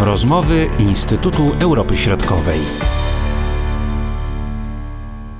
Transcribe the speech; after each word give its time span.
Rozmowy 0.00 0.66
Instytutu 0.78 1.42
Europy 1.60 1.96
Środkowej. 1.96 2.60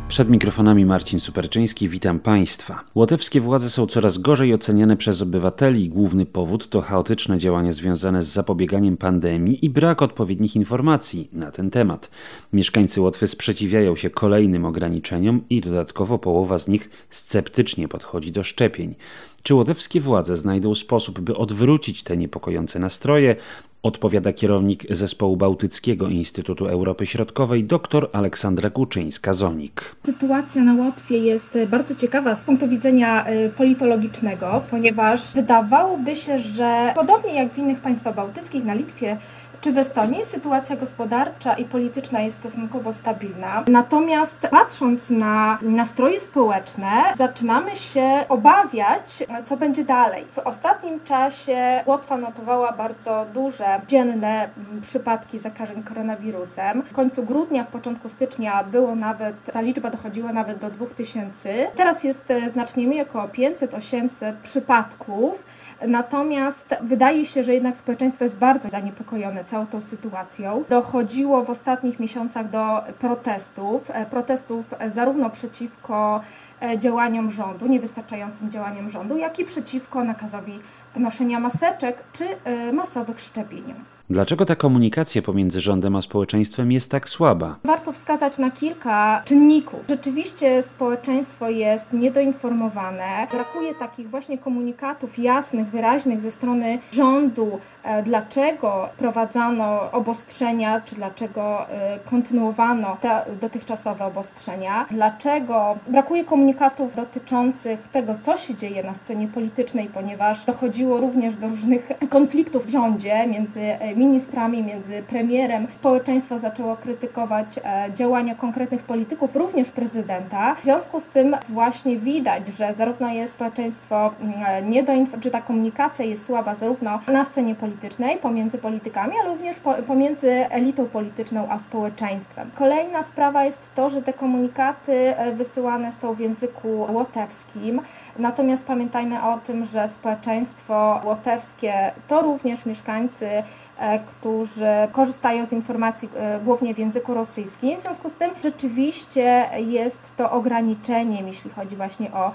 Przed 0.08 0.30
mikrofonami 0.30 0.84
Marcin 0.84 1.20
Superczyński, 1.20 1.88
witam 1.88 2.20
Państwa. 2.20 2.84
Łotewskie 2.94 3.40
władze 3.40 3.70
są 3.70 3.86
coraz 3.86 4.18
gorzej 4.18 4.54
oceniane 4.54 4.96
przez 4.96 5.22
obywateli. 5.22 5.88
Główny 5.88 6.26
powód 6.26 6.68
to 6.68 6.80
chaotyczne 6.80 7.38
działania 7.38 7.72
związane 7.72 8.22
z 8.22 8.28
zapobieganiem 8.28 8.96
pandemii 8.96 9.64
i 9.64 9.70
brak 9.70 10.02
odpowiednich 10.02 10.56
informacji 10.56 11.28
na 11.32 11.50
ten 11.50 11.70
temat. 11.70 12.10
Mieszkańcy 12.52 13.00
Łotwy 13.00 13.26
sprzeciwiają 13.26 13.96
się 13.96 14.10
kolejnym 14.10 14.64
ograniczeniom 14.64 15.40
i 15.50 15.60
dodatkowo 15.60 16.18
połowa 16.18 16.58
z 16.58 16.68
nich 16.68 16.90
sceptycznie 17.10 17.88
podchodzi 17.88 18.32
do 18.32 18.42
szczepień. 18.42 18.94
Czy 19.42 19.54
łotewskie 19.54 20.00
władze 20.00 20.36
znajdą 20.36 20.74
sposób, 20.74 21.20
by 21.20 21.36
odwrócić 21.36 22.02
te 22.02 22.16
niepokojące 22.16 22.78
nastroje? 22.78 23.36
Odpowiada 23.82 24.32
kierownik 24.32 24.86
Zespołu 24.90 25.36
Bałtyckiego 25.36 26.08
Instytutu 26.08 26.66
Europy 26.66 27.06
Środkowej 27.06 27.64
dr 27.64 28.08
Aleksandra 28.12 28.70
Kuczyńska-Zonik. 28.70 29.94
Sytuacja 30.06 30.62
na 30.62 30.74
Łotwie 30.74 31.18
jest 31.18 31.48
bardzo 31.70 31.94
ciekawa 31.94 32.34
z 32.34 32.44
punktu 32.44 32.68
widzenia 32.68 33.30
y, 33.30 33.50
politologicznego, 33.50 34.62
ponieważ 34.70 35.34
wydawałoby 35.34 36.16
się, 36.16 36.38
że 36.38 36.92
podobnie 36.94 37.34
jak 37.34 37.52
w 37.52 37.58
innych 37.58 37.80
państwach 37.80 38.14
bałtyckich, 38.14 38.64
na 38.64 38.74
Litwie 38.74 39.18
czy 39.60 39.72
w 39.72 39.78
Estonii 39.78 40.24
sytuacja 40.24 40.76
gospodarcza 40.76 41.54
i 41.54 41.64
polityczna 41.64 42.20
jest 42.20 42.36
stosunkowo 42.36 42.92
stabilna. 42.92 43.64
Natomiast 43.68 44.36
patrząc 44.50 45.10
na 45.10 45.58
nastroje 45.62 46.20
społeczne, 46.20 46.90
zaczynamy 47.16 47.76
się 47.76 48.24
obawiać, 48.28 49.24
co 49.44 49.56
będzie 49.56 49.84
dalej. 49.84 50.24
W 50.32 50.38
ostatnim 50.38 51.00
czasie 51.04 51.82
Łotwa 51.86 52.16
notowała 52.16 52.72
bardzo 52.72 53.26
duże 53.34 53.80
dzienne 53.86 54.48
mm, 54.56 54.80
przypadki 54.82 55.38
zakażeń 55.38 55.82
koronawirusem. 55.82 56.82
W 56.82 56.92
końcu 56.92 57.22
grudnia, 57.22 57.64
w 57.64 57.68
początku 57.68 58.08
stycznia 58.08 58.64
było 58.64 58.94
nawet, 58.94 59.36
ta 59.52 59.60
liczba 59.60 59.90
dochodziła 59.90 60.32
nawet 60.32 60.58
do 60.58 60.70
2000. 60.70 61.66
Teraz 61.76 62.04
jest 62.04 62.30
e, 62.30 62.50
znacznie 62.50 62.86
mniej, 62.86 63.02
około 63.02 63.24
500-800 63.24 64.32
przypadków. 64.42 65.42
Natomiast 65.86 66.74
wydaje 66.80 67.26
się, 67.26 67.44
że 67.44 67.54
jednak 67.54 67.78
społeczeństwo 67.78 68.24
jest 68.24 68.38
bardzo 68.38 68.68
zaniepokojone 68.68 69.44
całą 69.44 69.66
tą 69.66 69.80
sytuacją. 69.80 70.64
Dochodziło 70.68 71.44
w 71.44 71.50
ostatnich 71.50 72.00
miesiącach 72.00 72.50
do 72.50 72.82
protestów, 72.98 73.90
e, 73.90 74.06
protestów 74.06 74.64
zarówno 74.88 75.30
przeciwko 75.30 76.20
e, 76.62 76.78
działaniom 76.78 77.30
rządu, 77.30 77.66
niewystarczającym 77.66 78.50
działaniom 78.50 78.90
rządu, 78.90 79.16
jak 79.16 79.38
i 79.38 79.44
przeciwko 79.44 80.04
nakazowi 80.04 80.58
noszenia 80.96 81.40
maseczek 81.40 82.04
czy 82.12 82.24
e, 82.44 82.72
masowych 82.72 83.20
szczepień. 83.20 83.74
Dlaczego 84.10 84.44
ta 84.44 84.56
komunikacja 84.56 85.22
pomiędzy 85.22 85.60
rządem 85.60 85.96
a 85.96 86.02
społeczeństwem 86.02 86.72
jest 86.72 86.90
tak 86.90 87.08
słaba? 87.08 87.56
Warto 87.64 87.92
wskazać 87.92 88.38
na 88.38 88.50
kilka 88.50 89.22
czynników. 89.24 89.80
Rzeczywiście 89.88 90.62
społeczeństwo 90.62 91.50
jest 91.50 91.92
niedoinformowane, 91.92 93.26
brakuje 93.30 93.74
takich 93.74 94.10
właśnie 94.10 94.38
komunikatów 94.38 95.18
jasnych, 95.18 95.66
wyraźnych 95.66 96.20
ze 96.20 96.30
strony 96.30 96.78
rządu, 96.92 97.58
e, 97.82 98.02
dlaczego 98.02 98.88
prowadzano 98.98 99.92
obostrzenia, 99.92 100.80
czy 100.80 100.94
dlaczego 100.94 101.70
e, 101.70 101.98
kontynuowano 101.98 102.96
te 103.00 103.24
dotychczasowe 103.40 104.04
obostrzenia, 104.04 104.86
dlaczego 104.90 105.78
brakuje 105.88 106.24
komunikatów 106.24 106.96
dotyczących 106.96 107.88
tego, 107.88 108.14
co 108.22 108.36
się 108.36 108.54
dzieje 108.54 108.82
na 108.82 108.94
scenie 108.94 109.28
politycznej, 109.28 109.88
ponieważ 109.94 110.44
dochodziło 110.44 111.00
również 111.00 111.34
do 111.34 111.48
różnych 111.48 111.88
konfliktów 112.10 112.66
w 112.66 112.70
rządzie 112.70 113.26
między 113.26 113.60
e, 113.60 113.97
ministrami, 113.98 114.62
między 114.62 115.02
premierem. 115.02 115.66
Społeczeństwo 115.74 116.38
zaczęło 116.38 116.76
krytykować 116.76 117.58
e, 117.58 117.92
działania 117.94 118.34
konkretnych 118.34 118.82
polityków, 118.82 119.36
również 119.36 119.70
prezydenta. 119.70 120.54
W 120.54 120.64
związku 120.64 121.00
z 121.00 121.06
tym 121.06 121.36
właśnie 121.48 121.96
widać, 121.96 122.46
że 122.46 122.74
zarówno 122.74 123.08
jest 123.12 123.34
społeczeństwo 123.34 124.10
mm, 124.20 124.70
nie 124.70 124.82
do 124.82 124.92
czy 125.20 125.30
ta 125.30 125.42
komunikacja 125.42 126.04
jest 126.04 126.26
słaba 126.26 126.54
zarówno 126.54 127.00
na 127.08 127.24
scenie 127.24 127.54
politycznej 127.54 128.16
pomiędzy 128.16 128.58
politykami, 128.58 129.14
ale 129.20 129.30
również 129.30 129.56
pomiędzy 129.86 130.30
elitą 130.30 130.86
polityczną 130.86 131.48
a 131.50 131.58
społeczeństwem. 131.58 132.50
Kolejna 132.54 133.02
sprawa 133.02 133.44
jest 133.44 133.60
to, 133.74 133.90
że 133.90 134.02
te 134.02 134.12
komunikaty 134.12 135.16
e, 135.16 135.32
wysyłane 135.32 135.92
są 135.92 136.14
w 136.14 136.20
języku 136.20 136.86
łotewskim, 136.92 137.80
natomiast 138.18 138.64
pamiętajmy 138.64 139.22
o 139.22 139.38
tym, 139.38 139.64
że 139.64 139.88
społeczeństwo 139.88 141.00
łotewskie 141.04 141.92
to 142.08 142.22
również 142.22 142.66
mieszkańcy 142.66 143.42
E, 143.78 143.87
którzy 144.06 144.66
korzystają 144.92 145.46
z 145.46 145.52
informacji 145.52 146.08
e, 146.16 146.40
głównie 146.44 146.74
w 146.74 146.78
języku 146.78 147.14
rosyjskim. 147.14 147.78
W 147.78 147.80
związku 147.80 148.10
z 148.10 148.14
tym 148.14 148.30
rzeczywiście 148.42 149.48
jest 149.56 150.00
to 150.16 150.30
ograniczeniem, 150.30 151.26
jeśli 151.26 151.50
chodzi 151.50 151.76
właśnie 151.76 152.12
o 152.12 152.28
e, 152.28 152.32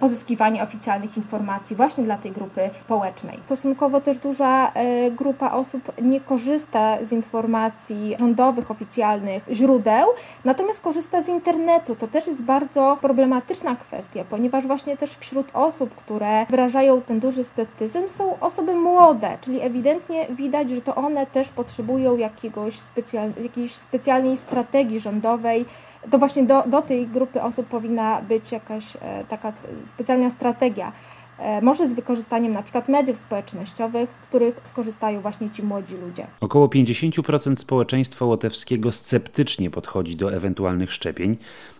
pozyskiwanie 0.00 0.62
oficjalnych 0.62 1.16
informacji 1.16 1.76
właśnie 1.76 2.04
dla 2.04 2.16
tej 2.16 2.32
grupy 2.32 2.70
społecznej. 2.80 3.38
Stosunkowo 3.44 4.00
też 4.00 4.18
duża 4.18 4.72
grupa 5.10 5.50
osób 5.50 5.92
nie 6.02 6.20
korzysta 6.20 6.96
z 7.02 7.12
informacji 7.12 8.16
rządowych, 8.18 8.70
oficjalnych 8.70 9.42
źródeł, 9.52 10.08
natomiast 10.44 10.80
korzysta 10.80 11.22
z 11.22 11.28
internetu. 11.28 11.96
To 11.96 12.08
też 12.08 12.26
jest 12.26 12.42
bardzo 12.42 12.98
problematyczna 13.00 13.76
kwestia, 13.76 14.24
ponieważ 14.30 14.66
właśnie 14.66 14.96
też 14.96 15.10
wśród 15.16 15.46
osób, 15.52 15.94
które 15.94 16.46
wyrażają 16.46 17.02
ten 17.02 17.20
duży 17.20 17.44
sceptycyzm 17.44 18.08
są 18.08 18.40
osoby 18.40 18.74
młode, 18.74 19.38
czyli 19.40 19.60
ewidentnie 19.60 20.26
widać, 20.30 20.70
że 20.70 20.80
to 20.80 20.94
one 20.94 21.26
też 21.26 21.48
potrzebują 21.48 22.16
jakiegoś 22.16 22.78
specjal, 22.78 23.30
jakiejś 23.42 23.74
specjalnej 23.74 24.36
strategii 24.36 25.00
rządowej. 25.00 25.64
To 26.10 26.18
właśnie 26.18 26.42
do, 26.42 26.62
do 26.66 26.82
tej 26.82 27.06
grupy 27.06 27.42
osób 27.42 27.66
powinna 27.66 28.22
być 28.22 28.52
jakaś 28.52 28.96
e, 28.96 29.24
taka 29.28 29.52
specjalna 29.84 30.30
strategia. 30.30 30.92
E, 31.38 31.60
może 31.60 31.88
z 31.88 31.92
wykorzystaniem 31.92 32.52
na 32.52 32.62
przykład 32.62 32.88
mediów 32.88 33.18
społecznościowych, 33.18 34.10
z 34.24 34.28
których 34.28 34.60
skorzystają 34.64 35.20
właśnie 35.20 35.50
ci 35.50 35.62
młodzi 35.62 35.94
ludzie. 35.96 36.26
Około 36.40 36.66
50% 36.66 37.56
społeczeństwa 37.56 38.24
łotewskiego 38.24 38.92
sceptycznie 38.92 39.70
podchodzi 39.70 40.16
do 40.16 40.32
ewentualnych 40.32 40.92
szczepień 40.92 41.36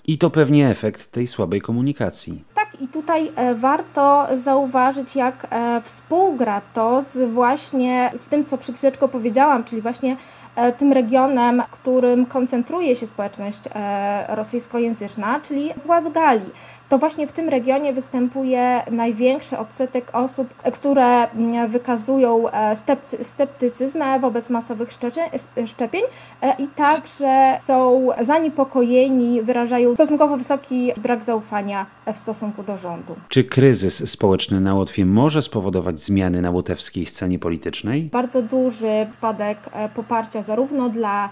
i 0.06 0.18
to 0.18 0.30
pewnie 0.30 0.68
efekt 0.68 1.06
tej 1.06 1.26
słabej 1.26 1.60
komunikacji. 1.60 2.44
Tak, 2.54 2.80
i 2.80 2.88
tutaj 2.88 3.32
e, 3.36 3.54
warto 3.54 4.26
zauważyć, 4.44 5.16
jak 5.16 5.46
e, 5.50 5.80
współgra 5.84 6.60
to 6.74 7.02
z 7.12 7.32
właśnie 7.32 8.10
z 8.16 8.20
tym, 8.20 8.44
co 8.44 8.58
przed 8.58 8.76
chwileczką 8.76 9.08
powiedziałam, 9.08 9.64
czyli 9.64 9.82
właśnie 9.82 10.16
tym 10.78 10.92
regionem, 10.92 11.62
którym 11.70 12.26
koncentruje 12.26 12.96
się 12.96 13.06
społeczność 13.06 13.60
rosyjskojęzyczna, 14.28 15.40
czyli 15.40 15.70
w 15.84 15.88
Ładgali 15.88 16.50
to 16.92 16.98
właśnie 16.98 17.26
w 17.26 17.32
tym 17.32 17.48
regionie 17.48 17.92
występuje 17.92 18.82
największy 18.90 19.58
odsetek 19.58 20.10
osób, 20.12 20.54
które 20.72 21.30
mm, 21.30 21.70
wykazują 21.70 22.50
e, 22.50 22.76
sceptycyzm 23.22 24.02
wobec 24.20 24.50
masowych 24.50 24.88
szczepień 25.66 26.02
e, 26.42 26.54
i 26.58 26.68
także 26.68 27.58
są 27.66 28.08
zaniepokojeni, 28.20 29.42
wyrażają 29.42 29.94
stosunkowo 29.94 30.36
wysoki 30.36 30.92
brak 30.96 31.24
zaufania 31.24 31.86
w 32.14 32.18
stosunku 32.18 32.62
do 32.62 32.76
rządu. 32.76 33.16
Czy 33.28 33.44
kryzys 33.44 34.10
społeczny 34.10 34.60
na 34.60 34.74
Łotwie 34.74 35.06
może 35.06 35.42
spowodować 35.42 36.00
zmiany 36.00 36.42
na 36.42 36.50
łotewskiej 36.50 37.06
scenie 37.06 37.38
politycznej? 37.38 38.02
Bardzo 38.02 38.42
duży 38.42 39.06
spadek 39.12 39.58
e, 39.72 39.88
poparcia 39.88 40.42
zarówno 40.42 40.88
dla, 40.88 41.30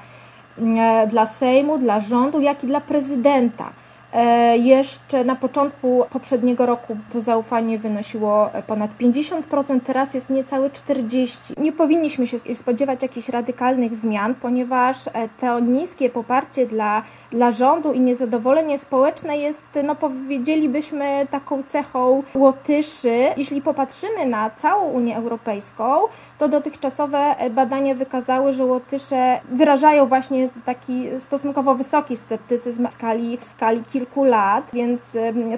mm, 0.59 1.09
dla 1.09 1.27
Sejmu, 1.27 1.79
dla 1.79 2.01
rządu, 2.01 2.41
jak 2.41 2.65
i 2.65 2.67
dla 2.67 2.81
prezydenta. 2.81 3.73
E, 4.13 4.57
jeszcze 4.57 5.25
na 5.25 5.37
początku 5.37 6.05
poprzedniego 6.11 6.67
roku 6.67 6.97
to 7.13 7.23
zaufanie 7.23 7.79
wynosiło 7.79 8.51
ponad 8.67 8.91
50%, 8.99 9.81
teraz 9.81 10.15
jest 10.15 10.31
niecałe 10.31 10.71
40%. 10.71 11.61
Nie 11.61 11.73
powinniśmy 11.73 12.27
się 12.27 12.39
spodziewać 12.55 13.03
jakichś 13.03 13.29
radykalnych 13.29 13.95
zmian, 13.95 14.35
ponieważ 14.35 15.07
e, 15.07 15.11
to 15.41 15.61
niskie 15.61 16.11
poparcie 16.11 16.67
dla, 16.67 17.03
dla 17.31 17.53
rządu 17.53 17.93
i 17.93 18.01
niezadowolenie 18.01 18.79
społeczne 18.79 19.39
jest, 19.39 19.63
no 19.85 19.95
powiedzielibyśmy, 19.95 21.27
taką 21.31 21.63
cechą 21.63 22.23
Łotyszy. 22.35 23.27
Jeśli 23.37 23.63
popatrzymy 23.63 24.27
na 24.27 24.51
całą 24.51 24.91
Unię 24.91 25.17
Europejską, 25.17 25.95
to 26.39 26.49
dotychczasowe 26.49 27.35
badania 27.51 27.95
wykazały, 27.95 28.53
że 28.53 28.65
Łotysze 28.65 29.41
wyrażają 29.53 30.07
właśnie 30.07 30.49
taki 30.65 31.09
stosunkowo 31.19 31.75
wysoki 31.75 32.17
sceptycyzm 32.17 32.89
w 32.89 32.93
skali, 32.93 33.39
w 33.39 33.45
skali 33.45 33.85
kilku 33.85 34.00
lat, 34.25 34.71
więc 34.73 35.03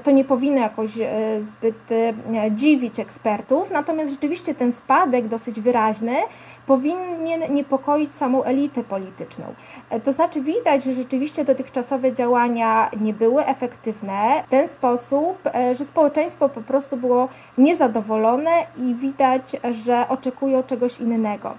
to 0.02 0.10
nie 0.10 0.24
powinno 0.24 0.60
jakoś 0.60 0.98
e, 0.98 1.42
zbyt 1.42 1.92
e, 1.92 2.50
dziwić 2.50 3.00
ekspertów. 3.00 3.70
Natomiast 3.70 4.12
rzeczywiście 4.12 4.54
ten 4.54 4.72
spadek 4.72 5.28
dosyć 5.28 5.60
wyraźny 5.60 6.12
powinien 6.66 7.54
niepokoić 7.54 8.14
samą 8.14 8.42
elitę 8.42 8.84
polityczną. 8.84 9.44
E, 9.90 10.00
to 10.00 10.12
znaczy 10.12 10.40
widać, 10.40 10.84
że 10.84 10.94
rzeczywiście 10.94 11.44
dotychczasowe 11.44 12.12
działania 12.12 12.90
nie 13.00 13.14
były 13.14 13.46
efektywne 13.46 14.42
w 14.46 14.50
ten 14.50 14.68
sposób, 14.68 15.38
że 15.78 15.84
społeczeństwo 15.84 16.48
po 16.48 16.60
prostu 16.60 16.96
było 16.96 17.28
niezadowolone 17.58 18.50
i 18.76 18.94
widać, 18.94 19.56
że 19.70 20.08
oczekują 20.08 20.62
czegoś 20.62 21.00
innego. 21.00 21.54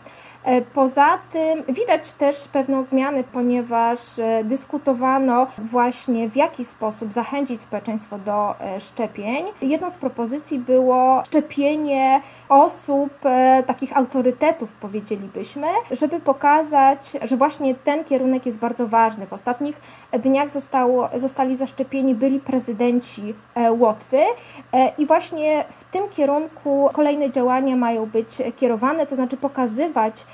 Poza 0.73 1.19
tym 1.31 1.63
widać 1.73 2.11
też 2.11 2.47
pewną 2.47 2.83
zmianę, 2.83 3.23
ponieważ 3.23 3.99
dyskutowano 4.43 5.47
właśnie 5.57 6.29
w 6.29 6.35
jaki 6.35 6.65
sposób 6.65 7.13
zachęcić 7.13 7.61
społeczeństwo 7.61 8.17
do 8.19 8.55
szczepień. 8.79 9.45
Jedną 9.61 9.89
z 9.89 9.97
propozycji 9.97 10.59
było 10.59 11.23
szczepienie 11.25 12.21
osób, 12.53 13.13
takich 13.67 13.97
autorytetów 13.97 14.75
powiedzielibyśmy, 14.75 15.67
żeby 15.91 16.19
pokazać, 16.19 17.11
że 17.21 17.37
właśnie 17.37 17.75
ten 17.75 18.03
kierunek 18.03 18.45
jest 18.45 18.57
bardzo 18.57 18.87
ważny. 18.87 19.27
W 19.27 19.33
ostatnich 19.33 19.81
dniach 20.19 20.49
zostało, 20.49 21.09
zostali 21.15 21.55
zaszczepieni 21.55 22.15
byli 22.15 22.39
prezydenci 22.39 23.33
Łotwy 23.79 24.17
i 24.97 25.05
właśnie 25.05 25.65
w 25.79 25.91
tym 25.91 26.09
kierunku 26.09 26.89
kolejne 26.93 27.31
działania 27.31 27.75
mają 27.75 28.05
być 28.05 28.37
kierowane, 28.55 29.07
to 29.07 29.15
znaczy 29.15 29.37
pokazywać, 29.37 30.21
e, 30.21 30.25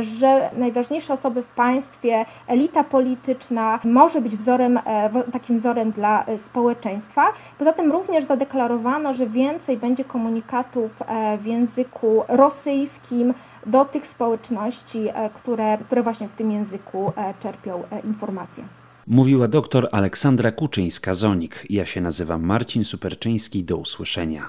że 0.00 0.50
najważniejsze 0.56 1.12
osoby 1.12 1.42
w 1.42 1.48
państwie, 1.48 2.24
elita 2.46 2.84
polityczna 2.84 3.80
może 3.84 4.20
być 4.20 4.36
wzorem, 4.36 4.78
e, 4.78 5.10
takim 5.32 5.58
wzorem 5.58 5.90
dla 5.90 6.24
e, 6.24 6.38
społeczeństwa. 6.38 7.22
Poza 7.58 7.72
tym 7.72 7.92
również 7.92 8.24
zadeklarowano, 8.24 9.14
że 9.14 9.26
więcej 9.26 9.76
będzie 9.76 10.04
komunikatów 10.04 11.02
w 11.42 11.46
języku 11.46 12.22
rosyjskim 12.28 13.34
do 13.66 13.84
tych 13.84 14.06
społeczności, 14.06 15.08
które, 15.34 15.78
które 15.78 16.02
właśnie 16.02 16.28
w 16.28 16.32
tym 16.32 16.50
języku 16.50 17.12
czerpią 17.40 17.82
informacje. 18.04 18.64
Mówiła 19.06 19.48
doktor 19.48 19.88
Aleksandra 19.92 20.50
Kuczyńska-Zonik. 20.50 21.66
Ja 21.70 21.84
się 21.84 22.00
nazywam 22.00 22.42
Marcin 22.42 22.84
Superczyński. 22.84 23.64
Do 23.64 23.76
usłyszenia. 23.76 24.48